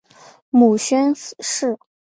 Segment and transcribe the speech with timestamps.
[0.49, 1.77] 母宣氏。